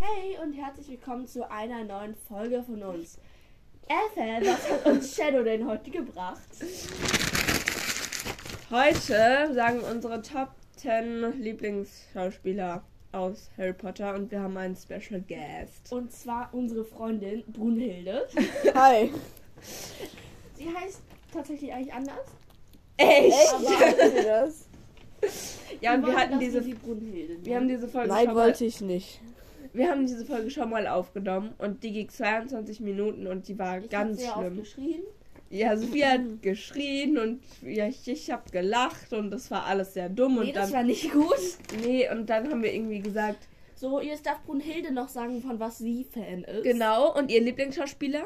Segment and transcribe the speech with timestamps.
[0.00, 3.18] Hey und herzlich willkommen zu einer neuen Folge von uns.
[3.88, 6.38] Ethel, was hat uns Shadow denn heute gebracht?
[8.70, 15.92] Heute sagen unsere Top 10 Lieblingsschauspieler aus Harry Potter und wir haben einen Special Guest.
[15.92, 18.28] Und zwar unsere Freundin Brunhilde.
[18.76, 19.10] Hi.
[20.54, 22.26] Sie heißt tatsächlich eigentlich anders.
[22.98, 23.52] Echt?
[23.52, 24.68] Aber das?
[25.80, 29.20] Ja, und wir hatten diese wir haben diese Folge Nein, wollte ich nicht.
[29.72, 33.78] Wir haben diese Folge schon mal aufgenommen und die ging 22 Minuten und die war
[33.78, 34.58] ich ganz schlimm.
[34.58, 35.02] Geschrien.
[35.50, 40.10] Ja, Sophie hat geschrien und ja, ich, ich habe gelacht und das war alles sehr
[40.10, 41.38] dumm Nee, und das dann war nicht gut.
[41.82, 45.78] nee und dann haben wir irgendwie gesagt, So, jetzt darf Brunhilde noch sagen, von was
[45.78, 46.64] sie Fan ist.
[46.64, 48.24] genau und ihr Lieblingsschauspieler?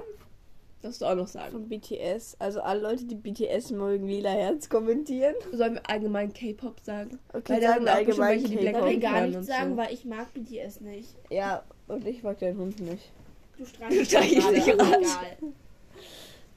[0.83, 1.53] Darfst du auch noch sagen.
[1.53, 2.37] Von BTS.
[2.41, 5.35] Also alle Leute, die BTS mögen, lila Herz kommentieren.
[5.53, 7.19] Sollen wir allgemein K-Pop sagen?
[7.33, 9.71] Okay, Weil da sagen sind auch allgemein welche, die Ich Blackpink gar nichts und sagen,
[9.71, 9.77] so.
[9.77, 11.09] weil ich mag BTS nicht.
[11.31, 13.13] Ja, und ich mag deinen Hund nicht.
[13.59, 15.03] Du streichelst gerade, dich gerade.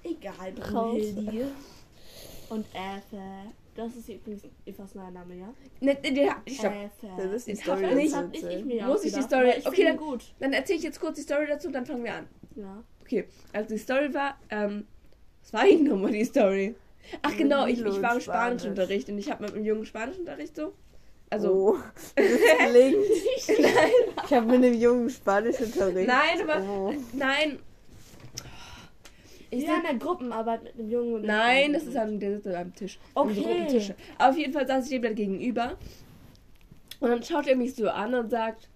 [0.04, 0.54] Egal.
[0.56, 1.48] Egal.
[2.50, 3.22] Und Äthe.
[3.76, 5.54] Das ist übrigens Evas neuer Name, ja?
[5.82, 6.72] Ne, ne, ne, stopp.
[7.02, 7.36] Das Äthe.
[7.36, 7.84] ist die Ich Story.
[8.12, 10.24] hab Das ich, ich mir Muss ich die Story- Ich okay, dann- gut.
[10.40, 12.28] Dann erzähle ich jetzt kurz die Story dazu, dann fangen wir an.
[12.56, 12.84] Ja.
[13.06, 14.88] Okay, also die Story war, ähm,
[15.44, 16.74] was war eigentlich nochmal die Story?
[17.22, 18.22] Ach genau, ich, ich war im.
[18.22, 20.74] Spanischunterricht und ich habe mit einem Jungen Spanischunterricht so.
[21.30, 21.78] Also, oh,
[22.16, 23.06] das klingt.
[24.26, 26.08] Ich habe mit einem jungen Spanischunterricht.
[26.08, 26.94] nein, aber, Oh.
[27.14, 27.60] nein.
[29.52, 32.56] Ich haben sitz, eine Gruppenarbeit mit einem Jungen nein, das ist an, der sitzt an
[32.56, 33.00] einem Tisch.
[33.14, 33.94] Okay.
[34.18, 35.78] Auf jeden Fall saß ich dem dann gegenüber.
[37.00, 38.68] Und dann schaut er mich so an und sagt,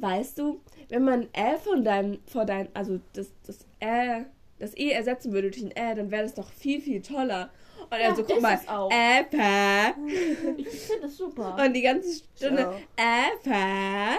[0.00, 4.24] weißt du, wenn man Ä von deinem, vor deinem, also das, das Ä,
[4.58, 7.50] das E ersetzen würde durch ein Ä, dann wäre das doch viel, viel toller.
[7.90, 8.58] Und Ja, so, guck mal.
[8.90, 9.94] Äpfel.
[10.56, 11.56] Ich finde das super.
[11.64, 13.28] Und die ganze Stunde, Ja.
[13.32, 14.18] Äpfel.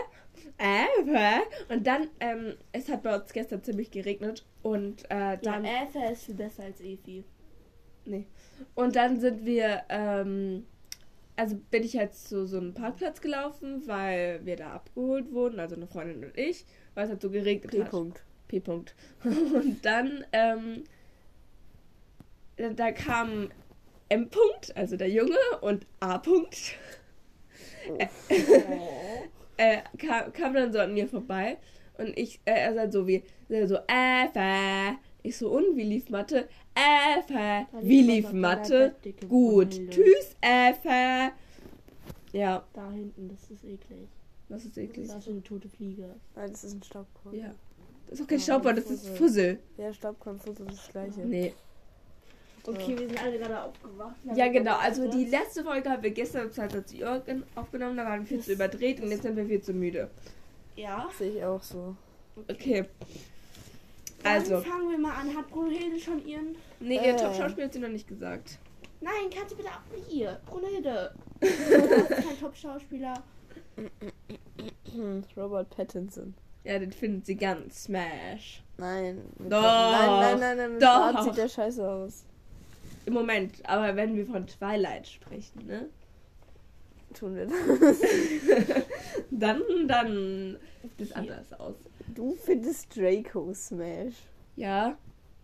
[0.57, 1.41] Äpfel.
[1.75, 4.45] Und dann, ähm, es hat bei uns gestern ziemlich geregnet.
[4.63, 7.23] Und äh, ja, dann Äthe ist viel besser als Efi.
[8.73, 10.65] Und dann sind wir, ähm,
[11.37, 15.75] also bin ich halt zu so einem Parkplatz gelaufen, weil wir da abgeholt wurden, also
[15.75, 16.65] eine Freundin und ich,
[16.95, 17.85] weil es halt so geregnet hat.
[17.91, 18.23] P-Punkt.
[18.47, 18.95] P-Punkt.
[19.23, 20.83] Und dann, ähm,
[22.75, 23.49] da- kam
[24.09, 26.75] M-Punkt, also der Junge, und A-Punkt,
[29.57, 31.57] äh, kam, kam dann so an mir vorbei.
[31.97, 34.95] Und ich, äh, er sagt so wie, er so, Äfä.
[35.27, 36.47] Ich so, und wie lief Mathe?
[36.73, 37.65] Äfä.
[37.81, 38.95] Wie lief was Mathe?
[39.27, 39.69] Gut.
[39.71, 39.89] Brunhilde.
[39.89, 41.31] Tschüss, Äfä.
[42.31, 44.07] Ja, Da hinten, das ist eklig.
[44.47, 45.07] das ist eklig.
[45.09, 46.15] Da ist eine tote Fliege.
[46.35, 47.35] Nein, das ist ein Staubkorn.
[47.35, 47.51] Ja.
[48.09, 49.59] Das ist auch kein Ja, Staubkorn, das ist Fussel.
[49.77, 51.19] Ja, Staubkorn, Fussel ist das gleiche.
[51.25, 51.53] Nee.
[52.65, 54.15] Okay, wir sind alle gerade aufgewacht.
[54.35, 54.75] Ja, genau.
[54.77, 58.27] Also die letzte Folge haben wir gestern um 22 Uhr gen- aufgenommen, da waren wir
[58.27, 60.09] viel zu Das- überdreht und jetzt sind wir viel zu müde.
[60.75, 61.09] Ja.
[61.17, 61.95] Sehe ich auch so.
[62.49, 62.81] Okay.
[62.81, 62.87] Dann
[64.23, 65.35] Also, fangen wir mal an.
[65.35, 66.55] Hat Brunhilde schon ihren.
[66.79, 67.15] nee, ihr Äh.
[67.15, 68.59] Top-Schauspieler hat sie noch nicht gesagt.
[68.99, 70.39] Nein, kannst du bitte auch hier.
[70.45, 71.13] Brunhilde.
[71.39, 73.13] du bist kein Top-Schauspieler.
[74.93, 76.33] Hm, Robert Pattinson.
[76.63, 78.63] Ja, den findet sie ganz smash.
[78.77, 79.21] Nein.
[79.37, 79.61] Doch.
[79.61, 80.73] Nein, nein, nein, nein.
[80.73, 81.13] Mit Doch.
[81.13, 82.25] Bart sieht der scheiße aus.
[83.05, 85.89] Im Moment, aber wenn wir von Twilight sprechen, ne?
[87.13, 87.45] Tun wir
[87.79, 87.97] das.
[89.31, 91.75] Dann, dann sieht es anders aus.
[92.07, 94.15] Du findest Draco Smash.
[94.55, 94.97] Ja.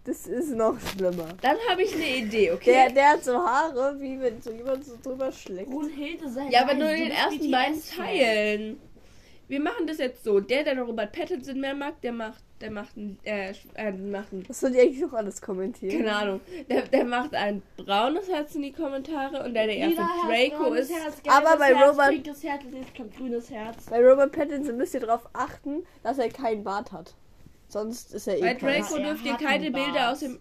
[0.05, 1.29] Das ist noch schlimmer.
[1.41, 2.73] Dann habe ich eine Idee, okay?
[2.73, 5.69] Der, der hat so Haare, wie wenn so jemand so drüber schlägt.
[5.69, 7.81] Brunhilde sei ja, aber nur du in den ersten beiden.
[7.81, 8.81] Teilen.
[9.47, 10.39] Wir machen das jetzt so.
[10.39, 14.43] Der, der Robert Pattinson mehr mag, der macht, der macht ein, äh, äh, macht ein
[14.47, 15.97] Was soll die eigentlich noch alles kommentieren?
[15.97, 16.41] Keine Ahnung.
[16.69, 20.91] Der, der macht ein braunes Herz in die Kommentare und der, der Herz, Draco ist.
[20.91, 23.85] Herz, Aber bei Herz, Robert- pinkes Herz, jetzt kommt grünes Herz.
[23.89, 27.13] Bei Robert Pattinson müsst ihr darauf achten, dass er keinen Bart hat.
[27.67, 30.39] Sonst ist er eh Bei Draco er dürft ihr keine einen Bilder aus dem.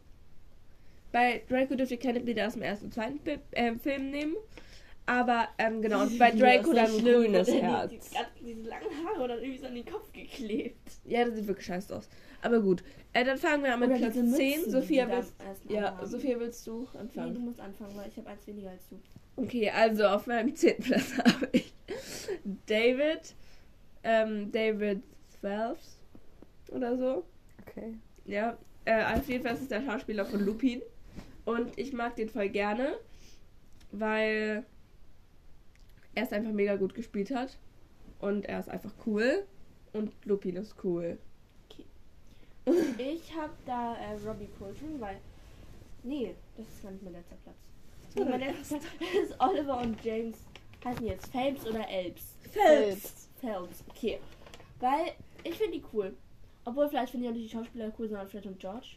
[1.11, 3.19] Bei Draco dürft ihr keine Bilder aus dem ersten und zweiten
[3.51, 4.35] äh, Film nehmen.
[5.07, 7.91] Aber, ähm, genau, und bei Draco dann ein grünes die, Herz.
[7.91, 10.79] Die, die, diese langen Haare dann irgendwie so an den Kopf geklebt.
[11.05, 12.09] Ja, das sieht wirklich scheiße aus.
[12.43, 12.83] Aber gut.
[13.13, 14.57] Äh, dann fangen wir an mit Oder Platz diese 10.
[14.61, 15.35] Mützen, Sophia willst,
[15.69, 16.01] ja.
[16.07, 17.45] Sophia willst du Nee, du anfangen?
[17.45, 18.99] musst anfangen, weil ich habe eins weniger als du.
[19.37, 20.79] Okay, also auf meinem 10.
[20.79, 21.73] Platz habe ich
[22.67, 23.35] David.
[24.05, 25.03] Ähm, David
[25.41, 25.99] Phelps
[26.71, 27.25] oder so.
[27.67, 27.95] Okay.
[28.25, 30.83] Ja, äh, auf jeden Fall ist es der Schauspieler von Lupin.
[31.45, 32.95] Und ich mag den voll gerne,
[33.91, 34.65] weil
[36.15, 37.59] er es einfach mega gut gespielt hat.
[38.21, 39.45] Und er ist einfach cool.
[39.93, 41.19] Und Lupin ist cool.
[42.97, 45.19] Ich habe da äh, Robbie Coltrane, weil.
[46.05, 47.57] Nee, das ist gar nicht mein letzter Platz.
[48.15, 50.37] Nee, mein letzter Platz ist Oliver und James.
[50.85, 52.37] Heißen jetzt Phelps oder Elbs?
[52.53, 53.29] Phelps.
[53.41, 54.19] Phelps, okay.
[54.79, 55.13] Weil
[55.43, 56.15] ich finde die cool.
[56.65, 58.89] Obwohl, vielleicht finde ich auch nicht die Schauspieler cool, sondern Fred und George.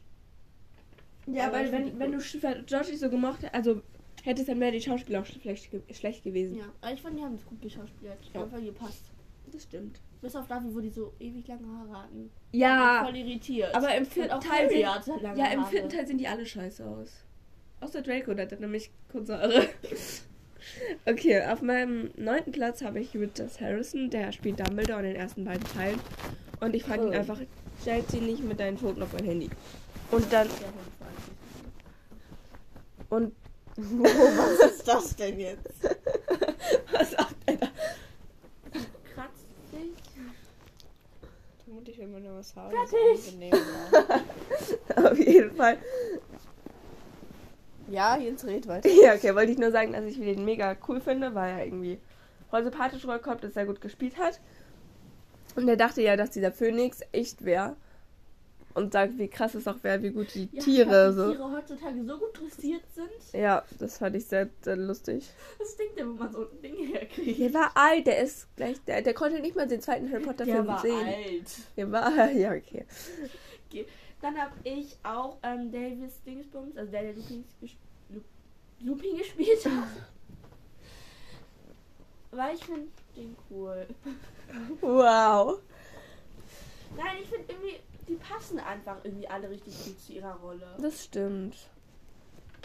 [1.28, 2.18] Ja, die wenn, wenn cool.
[2.18, 3.82] du Sch- George nicht so gemacht hättest,
[4.26, 6.58] also hättest dann wäre die Schauspieler auch schlecht, schlecht gewesen.
[6.58, 8.18] Ja, aber ich fand, die haben es gut geschauspielert.
[8.34, 8.44] Ja.
[8.44, 9.12] Einfach gepasst.
[9.52, 10.00] Das stimmt.
[10.22, 12.32] Bis auf dafür, wo die so ewig lange Haare hatten.
[12.52, 13.74] Ja, Voll irritiert.
[13.76, 14.70] aber im vierten Teil
[15.22, 15.70] lange ja, im Haare.
[15.70, 17.24] vierten Teil sehen die alle scheiße aus.
[17.82, 19.68] Außer Draco, der hat nämlich kurze Haare.
[21.06, 25.46] Okay, auf meinem neunten Platz habe ich Richard Harrison, der spielt Dumbledore in den ersten
[25.46, 26.00] beiden Teilen.
[26.60, 27.16] Und ich fand ihn Cool.
[27.18, 27.40] einfach,
[27.82, 29.50] stellt sie nicht mit deinen Foten auf mein Handy.
[30.10, 30.48] Und dann,
[33.10, 33.32] und Oh,
[33.78, 35.84] was ist das denn jetzt?
[36.92, 37.68] was sagt er da?
[39.14, 39.92] Kratzt sich.
[41.88, 42.72] Ich will mir nur was haben.
[42.72, 43.54] Fertig.
[44.96, 45.78] Auf jeden Fall.
[47.90, 48.90] Ja, jetzt red weiter.
[48.90, 52.00] Ja, okay, wollte ich nur sagen, dass ich den mega cool finde, weil er irgendwie
[52.50, 54.40] voll sympathisch rüberkommt, dass er gut gespielt hat.
[55.56, 57.76] Und er dachte ja, dass dieser Phönix echt wäre.
[58.76, 61.30] Und sagt, wie krass es auch wäre, wie gut die Ja, Tiere so.
[61.32, 63.10] Die Tiere heutzutage so gut dressiert sind.
[63.42, 65.30] Ja, das fand ich sehr, sehr lustig.
[65.58, 67.40] Das Ding, der, wo man so ein Ding herkriegt.
[67.40, 70.44] Der war alt, der ist gleich, der, der konnte nicht mal den zweiten Harry Potter
[70.46, 71.08] Der Film war sehen.
[71.08, 71.52] alt.
[71.78, 72.86] Der war, ja, okay.
[74.22, 77.72] Dann habe ich auch ähm, Davis Dingsbums, also der, der Lupin, ges
[78.10, 78.22] Lu-
[78.82, 79.88] Lupin gespielt hat.
[82.32, 83.86] Weil ich finde den cool.
[84.82, 85.60] Wow.
[86.98, 90.68] Nein, ich finde irgendwie, die passen einfach irgendwie alle richtig gut zu ihrer Rolle.
[90.80, 91.56] Das stimmt.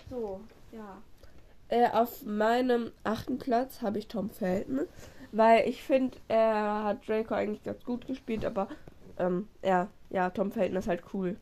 [0.08, 0.40] So,
[0.72, 1.00] ja.
[1.68, 4.80] Äh, auf meinem achten Platz habe ich Tom Felton,
[5.32, 8.68] weil ich finde, er hat Draco eigentlich ganz gut gespielt, aber
[9.18, 11.36] ähm, ja, ja, Tom Felton ist halt cool.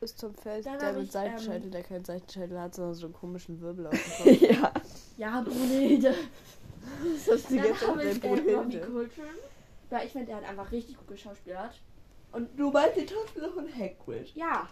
[0.00, 3.14] Ist zum Feld, Dann der mit Seitenscheitel, ähm, der keinen Seitenscheitel hat, sondern so einen
[3.14, 4.50] komischen Wirbel auf dem Kopf.
[4.50, 4.72] ja.
[5.16, 6.14] Ja, Brunhilde.
[7.26, 8.86] Was hast du jetzt auf habe dein ich äh, Robbie Brunhilde?
[8.86, 9.28] Coltrane.
[9.88, 11.80] Weil ich finde, er hat einfach richtig gut geschauspielert.
[12.36, 14.30] Und Du meinst die Schauspieler von Hagrid?
[14.34, 14.68] ja,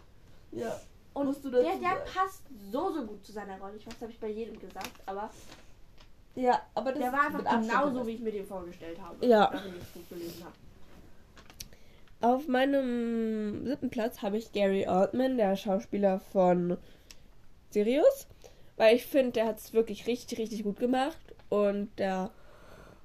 [0.53, 0.79] Ja.
[1.15, 2.01] und Musst du der, dazu der sagen.
[2.15, 3.77] passt so, so gut zu seiner Rolle.
[3.77, 5.31] Ich weiß, das habe ich bei jedem gesagt, aber
[6.35, 9.25] Ja, aber das der war einfach genauso, wie ich mir den vorgestellt habe.
[9.27, 9.51] Ja.
[9.53, 10.55] Nachdem ich das Buch gelesen habe.
[12.35, 16.77] Auf meinem siebten Platz habe ich Gary Oldman, der Schauspieler von
[17.71, 18.27] Sirius.
[18.77, 21.35] Weil ich finde, der hat es wirklich richtig, richtig gut gemacht.
[21.49, 22.31] Und der,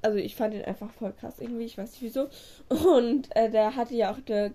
[0.01, 2.29] also ich fand ihn einfach voll krass irgendwie, ich weiß nicht wieso.
[2.69, 4.53] Und äh, der hatte ja auch eine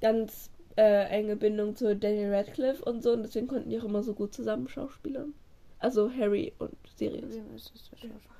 [0.00, 3.12] ganz äh, enge Bindung zu Daniel Radcliffe und so.
[3.12, 5.34] Und deswegen konnten die auch immer so gut zusammen schauspielern.
[5.78, 8.30] Also Harry und Sirius Wem ist das der Schauspieler?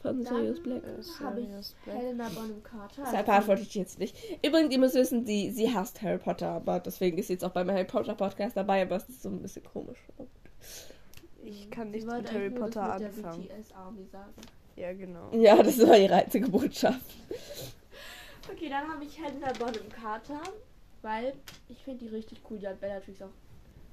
[0.00, 0.82] von Sirius Dann Black.
[0.84, 1.96] Äh, habe ich Sirius Black.
[1.96, 3.02] Helena Bonham Carter.
[3.04, 4.16] Deshalb antworte ich jetzt nicht.
[4.44, 7.50] Übrigens, ihr müsst wissen, sie, sie hasst Harry Potter, aber deswegen ist sie jetzt auch
[7.50, 9.98] beim Harry Potter Podcast dabei, aber es ist so ein bisschen komisch.
[11.42, 13.48] Ich kann nichts mit Harry Potter das mit anfangen.
[13.48, 14.34] Der BTS Army sagen.
[14.80, 15.30] Ja, genau.
[15.32, 17.00] Ja, das war ihre einzige Botschaft.
[18.50, 20.40] Okay, dann habe ich Helena Bonham Carter,
[21.02, 21.34] weil
[21.68, 22.58] ich finde die richtig cool.
[22.58, 23.28] Die hat Bellatrix auch.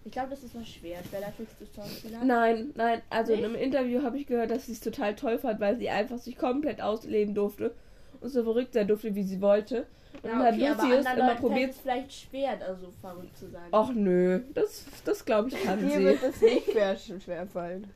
[0.05, 2.25] Ich glaube, das ist was schwer, Bellatrix zu schauspielern.
[2.25, 3.49] Nein, nein, also in Nicht?
[3.49, 6.37] einem Interview habe ich gehört, dass sie es total toll fand, weil sie einfach sich
[6.37, 7.75] komplett ausleben durfte
[8.21, 9.85] und so verrückt sein durfte, wie sie wollte.
[10.23, 11.71] Und dann hat okay, aber Lucius immer probiert.
[11.71, 13.67] es vielleicht schwer, da so verrückt zu sein.
[13.71, 16.03] Ach nö, das, das glaube ich kann Mir sie.
[16.05, 17.91] wird das nicht schwer, schwer fallen.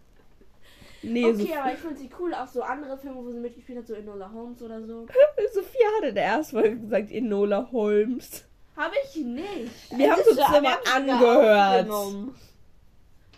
[1.04, 2.34] Nee, okay, aber ich finde sie cool.
[2.34, 5.08] Auch so andere Filme, wo sie mitgespielt hat, so Enola Holmes oder so.
[5.54, 8.46] so, Sophia hatte in der ersten Folge gesagt, Enola Holmes.
[8.76, 9.98] Habe ich nicht.
[9.98, 11.90] Wir haben es uns immer angehört.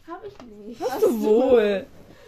[0.08, 0.82] Habe ich nicht.
[0.82, 1.86] Hast du wohl.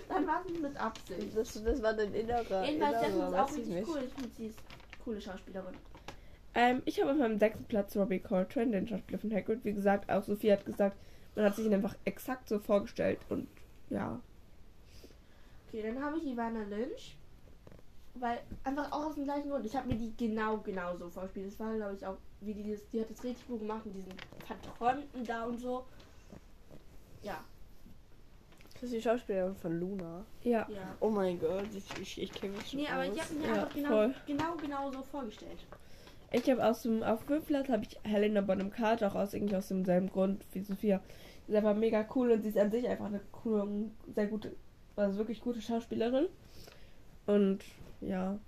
[0.07, 1.35] Dann war es mit Absicht.
[1.35, 2.63] Das, das war dein innerer.
[2.63, 3.87] Jedenfalls, innerer, ist auch richtig nicht.
[3.87, 3.99] cool.
[4.05, 5.73] Ich finde, sie ist eine coole Schauspielerin.
[6.53, 9.65] Ähm, ich habe auf meinem sechsten Platz Robbie Coltrane, den Schauspieler von Hagrid.
[9.65, 10.95] Wie gesagt, auch Sophie hat gesagt,
[11.35, 13.19] man hat sich ihn einfach exakt so vorgestellt.
[13.29, 13.47] Und
[13.89, 14.19] ja,
[15.75, 17.17] Okay, dann habe ich Ivana Lynch.
[18.17, 19.65] Weil, einfach auch aus dem gleichen Grund.
[19.65, 21.47] Ich habe mir die genau, genau so vorgespielt.
[21.51, 23.95] Das war, glaube ich, auch, wie die das, die hat das richtig gut gemacht mit
[23.95, 24.13] diesen
[24.45, 25.83] Verträumten da und so.
[27.23, 27.43] Ja,
[28.75, 30.23] Das ist die Schauspielerin von Luna.
[30.43, 30.65] ja.
[30.69, 30.95] ja.
[31.01, 33.19] Oh mein Gott, ich, ich, ich kenne mich schon Nee, aber ich aus.
[33.29, 34.15] habe mir Ja, einfach genau, voll.
[34.27, 35.59] genau, genau so vorgestellt.
[36.31, 39.55] Ich habe aus dem, auf fünften Platz habe ich Helena Bonham Carter, auch aus irgendwie
[39.57, 41.01] aus demselben Grund wie Sophia.
[41.47, 44.55] Sie ist einfach mega cool und sie ist an sich einfach eine coole, sehr gute,
[44.95, 46.27] also wirklich gute Schauspielerin.
[47.25, 47.63] Und
[48.01, 48.39] ja,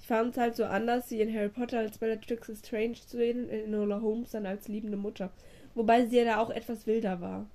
[0.00, 3.48] ich fand es halt so anders, sie in Harry Potter als Bellatrix Strange zu sehen,
[3.48, 5.30] in Enola Holmes dann als liebende Mutter.
[5.74, 7.46] Wobei sie ja da auch etwas wilder war.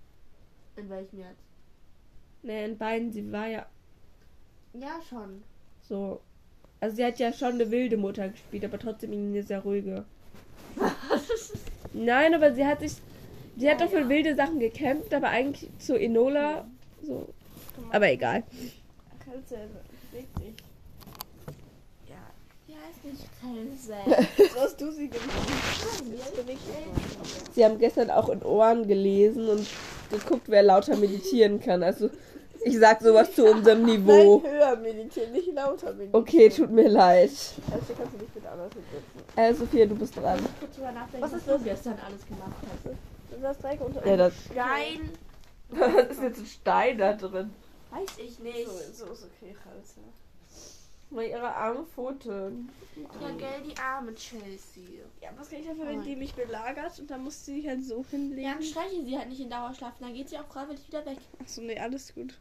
[0.77, 1.43] In welchem jetzt?
[2.41, 3.67] Ne, in beiden, sie war ja
[4.73, 5.43] Ja, schon.
[5.81, 6.21] so.
[6.79, 10.05] Also sie hat ja schon eine wilde Mutter gespielt, aber trotzdem eine sehr ruhige.
[11.93, 12.93] Nein, aber sie hat sich.
[13.55, 14.09] Sie hat Ja, doch für ja.
[14.09, 16.67] wilde Sachen gekämpft, aber eigentlich zu Enola
[17.03, 17.27] so.
[17.91, 18.43] Aber egal.
[19.23, 19.55] Kannst du,
[20.13, 20.55] leg dich.
[22.07, 24.27] Ja, heißt nicht Chelsea.
[24.53, 25.47] So hast du sie gemacht.
[27.53, 29.67] Sie haben gestern auch in Ohren gelesen und
[30.09, 31.83] geguckt, wer lauter meditieren kann.
[31.83, 32.09] Also
[32.63, 34.41] ich sag sowas zu unserem Niveau.
[34.43, 36.21] Nein, höher meditieren, nicht lauter meditieren.
[36.21, 37.29] Okay, tut mir leid.
[37.29, 39.37] Also kannst du nicht mit anders hinsetzen.
[39.37, 40.39] Äh, Sophia, du bist dran.
[41.19, 43.39] Was ist du gestern alles gemacht hast.
[43.39, 45.11] Du hast Dreieck unter Ja, das, Nein,
[45.69, 47.53] das ist jetzt ein Stein da drin.
[47.91, 48.67] weiß ich nicht.
[48.67, 50.03] So, so ist okay, ja.
[51.09, 52.69] Mal ihre armen Pfoten.
[53.21, 55.05] Ja, gell, die arme Chelsea.
[55.21, 57.83] Ja, was kann ich dafür, wenn die mich belagert und dann muss sie sich halt
[57.85, 58.43] so Ja, hinlegen?
[58.51, 59.93] dann streiche sie halt nicht in Dauerschlaf.
[60.01, 61.17] Dann geht sie auch freiwillig wieder weg.
[61.39, 62.37] Achso, nee, alles gut.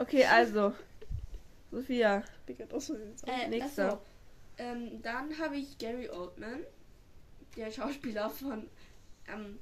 [0.00, 0.72] Okay, also.
[1.70, 2.24] Sophia.
[2.40, 3.26] Ich bin gerade aus Versehen so.
[3.28, 4.00] Äh, Nächster.
[4.58, 6.64] Ähm, dann habe ich Gary Oldman,
[7.56, 8.68] der Schauspieler von.
[9.28, 9.60] Ähm,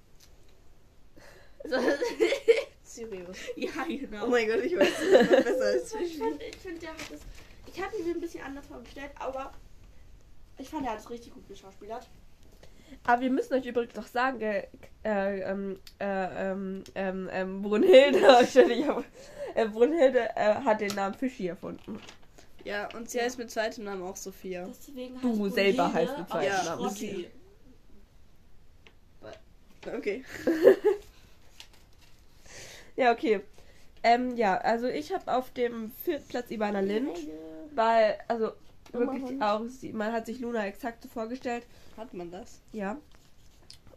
[2.95, 3.37] Sirius.
[3.57, 4.27] ja, genau.
[4.27, 7.21] Oh mein Gott, ich weiß es besser als ich fand, ich finde, der hat das.
[7.67, 9.53] Ich habe ihn mir ein bisschen anders vorgestellt, aber
[10.59, 12.09] ich fand, er hat es richtig gut geschauspielert.
[13.05, 14.67] Aber wir müssen euch übrigens noch sagen, äh,
[15.05, 18.19] äh, ähm, äh, ähm, ähm, ähm, Brunhilde,
[19.55, 22.01] äh, Brunhilde äh, hat den Namen Fischi erfunden.
[22.65, 24.67] Ja, und sie heißt mit zweitem Namen auch Sophia.
[24.67, 27.31] Deswegen Du heißt selber Brunhilde heißt mit auch zweiten Namen Schrotti.
[29.87, 30.25] Okay.
[33.01, 33.41] Ja, okay.
[34.03, 37.17] Ähm, ja, also ich habe auf dem vierten Platz Ivana Lind,
[37.75, 38.53] weil, also
[38.93, 41.67] wirklich auch, sie, man hat sich Luna exakt so vorgestellt,
[41.97, 42.61] Hat man das?
[42.73, 42.99] ja.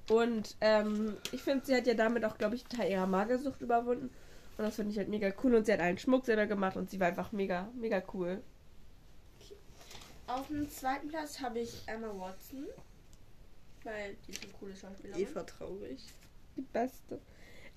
[0.09, 3.61] Und ähm, ich finde, sie hat ja damit auch, glaube ich, einen Teil ihrer Magersucht
[3.61, 4.09] überwunden.
[4.57, 5.55] Und das finde ich halt mega cool.
[5.55, 8.41] Und sie hat allen Schmuck selber gemacht und sie war einfach mega, mega cool.
[10.27, 12.67] Auf dem zweiten Platz habe ich Emma Watson.
[13.85, 15.21] Weil die ist eine coole Schauspielerin.
[15.21, 16.03] Eva traurig.
[16.57, 17.21] Die beste.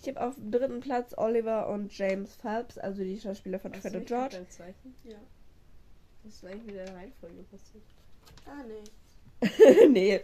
[0.00, 3.94] Ich habe auf dem dritten Platz Oliver und James Phelps, also die Schauspieler von Fred
[3.94, 4.44] und George.
[5.04, 5.16] Ja.
[6.22, 7.84] Was ist eigentlich mit der Reihenfolge passiert?
[8.46, 9.88] Ah, nee.
[9.88, 10.20] nee.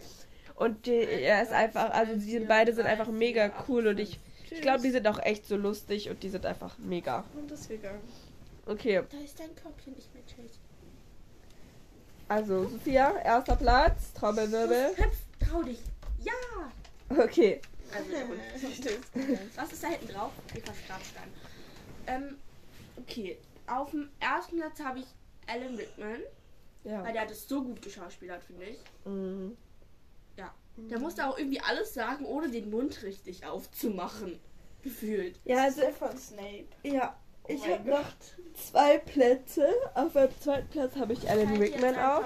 [0.55, 4.19] Und die, er ist einfach, also die sind, beide sind einfach mega cool und ich,
[4.51, 7.23] ich glaube, die sind auch echt so lustig und die sind einfach mega.
[7.35, 8.01] Und ist gegangen.
[8.65, 10.59] Okay, Da ist dein Körbchen nicht mehr, Chase.
[12.29, 14.95] also Sophia, erster Platz, Trommelwirbel.
[14.95, 15.79] Hüpf, trau dich.
[16.21, 16.31] Ja!
[17.23, 17.59] Okay.
[17.95, 18.33] Also.
[19.55, 20.31] Was ist da hinten drauf?
[20.47, 20.69] Gerade
[20.99, 21.13] nicht.
[22.07, 22.37] Ähm,
[22.97, 23.37] okay.
[23.67, 25.05] Auf dem ersten Platz habe ich
[25.47, 26.19] Alan Rickman.
[26.83, 27.03] Ja.
[27.03, 28.79] Weil der hat es so gut geschauspielert, finde ich.
[29.05, 29.57] Mhm.
[30.75, 34.39] Der musste auch irgendwie alles sagen, ohne den Mund richtig aufzumachen.
[34.81, 35.39] Gefühlt.
[35.45, 36.65] Ja, also, von Snape.
[36.83, 37.15] ja.
[37.45, 38.05] Oh Ich habe noch
[38.55, 39.67] zwei Plätze.
[39.95, 42.23] Auf dem zweiten Platz habe ich Alan Rickman auch.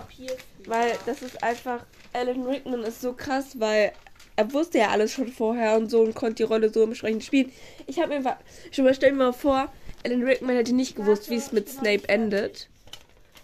[0.65, 3.93] Weil das ist einfach, Alan Rickman ist so krass, weil
[4.37, 7.51] er wusste ja alles schon vorher und so und konnte die Rolle so entsprechend spielen.
[7.87, 8.37] Ich habe mir
[8.71, 9.71] schon mal stellen wir mal vor,
[10.05, 12.69] Alan Rickman hätte nicht gewusst, wie es mit Snape endet.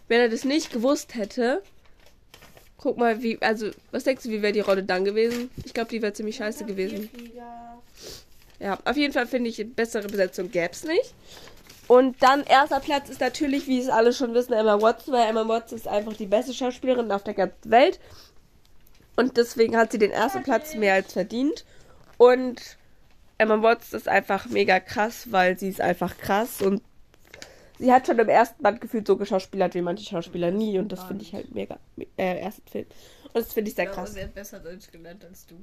[0.08, 1.64] Wenn er das nicht gewusst hätte,
[2.78, 5.50] guck mal, wie, also, was denkst du, wie wäre die Rolle dann gewesen?
[5.66, 7.10] Ich glaube, die wäre ziemlich scheiße gewesen.
[8.60, 11.14] Ja, auf jeden Fall finde ich, eine bessere Besetzung gäb's nicht.
[11.88, 15.48] Und dann erster Platz ist natürlich, wie es alle schon wissen, Emma Watson, weil Emma
[15.48, 18.00] Watson ist einfach die beste Schauspielerin auf der ganzen Welt.
[19.16, 21.66] Und deswegen hat sie den ersten Platz mehr als verdient.
[22.18, 22.78] Und
[23.38, 26.82] Emma Watson ist einfach mega krass, weil sie ist einfach krass und
[27.80, 30.80] sie hat schon im ersten Band gefühlt so geschauspielert wie manche Schauspieler nie.
[30.80, 31.80] Und das finde ich halt mega,
[32.18, 32.86] äh, ersten Film.
[33.34, 34.14] Und das finde ich sehr krass.
[34.14, 35.56] Sie hat besser Deutsch gelernt als du.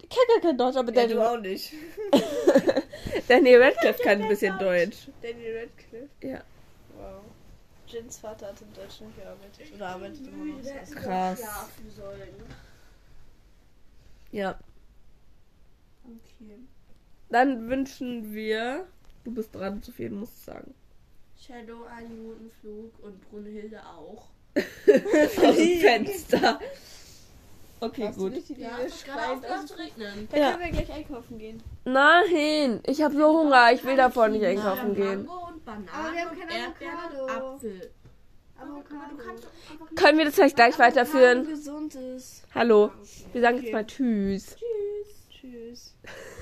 [0.00, 1.72] Ich kann gar kein Deutsch, aber Ja, Danny, du auch nicht.
[3.28, 5.08] Danny Radcliffe kann ein bisschen Deutsch.
[5.22, 6.08] Danny Radcliffe?
[6.22, 6.42] Ja.
[7.88, 9.74] Jins Vater hat in Deutschland gearbeitet.
[9.74, 11.02] Oder arbeitet immer noch.
[11.02, 11.40] Krass.
[11.40, 12.28] Ja, für sollen.
[14.30, 14.58] Ja.
[16.04, 16.58] Okay.
[17.30, 18.86] Dann wünschen wir.
[19.24, 20.74] Du bist dran, zu viel musst du sagen.
[21.40, 24.28] Shadow einen guten Flug und Brunhilde auch.
[24.56, 26.58] Aus dem Fenster.
[27.80, 28.32] Okay, Hast du gut.
[28.32, 28.70] nicht die Ja,
[29.04, 30.28] gerade regnen.
[30.32, 30.50] Dann Ja.
[30.50, 31.62] können wir gleich einkaufen gehen.
[31.84, 33.72] Nein, ich habe so Hunger.
[33.72, 35.26] Ich will davon nicht einkaufen gehen.
[35.26, 37.54] Mango Bananen Aber wir haben keine Erdbeeren Avocado.
[37.56, 37.90] Apfel.
[38.58, 41.46] Aber du kannst doch einfach nicht- Können wir das vielleicht gleich weiterführen?
[41.46, 42.42] gesund ist.
[42.54, 42.90] Hallo.
[43.34, 44.56] Wir sagen jetzt mal Tschüss.
[44.56, 45.28] Tschüss.
[45.30, 45.94] Tschüss.